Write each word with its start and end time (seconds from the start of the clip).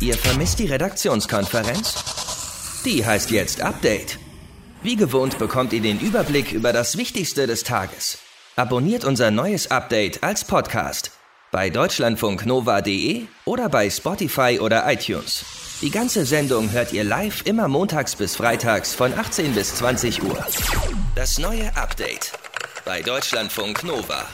Ihr 0.00 0.14
vermisst 0.14 0.58
die 0.58 0.66
Redaktionskonferenz? 0.66 2.82
Die 2.84 3.04
heißt 3.04 3.30
jetzt 3.30 3.62
Update. 3.62 4.18
Wie 4.82 4.94
gewohnt 4.94 5.38
bekommt 5.38 5.72
ihr 5.72 5.80
den 5.80 5.98
Überblick 5.98 6.52
über 6.52 6.72
das 6.72 6.98
Wichtigste 6.98 7.46
des 7.46 7.64
Tages. 7.64 8.18
Abonniert 8.56 9.04
unser 9.04 9.30
neues 9.30 9.70
Update 9.70 10.22
als 10.22 10.44
Podcast 10.44 11.12
bei 11.50 11.70
deutschlandfunknova.de 11.70 13.22
oder 13.46 13.70
bei 13.70 13.88
Spotify 13.88 14.58
oder 14.60 14.90
iTunes. 14.92 15.44
Die 15.80 15.90
ganze 15.90 16.26
Sendung 16.26 16.72
hört 16.72 16.92
ihr 16.92 17.04
live 17.04 17.46
immer 17.46 17.66
montags 17.66 18.16
bis 18.16 18.36
freitags 18.36 18.94
von 18.94 19.14
18 19.14 19.54
bis 19.54 19.76
20 19.76 20.22
Uhr. 20.22 20.44
Das 21.14 21.38
neue 21.38 21.74
Update 21.74 22.32
bei 22.84 23.00
Deutschlandfunk 23.00 23.82
Nova. 23.84 24.26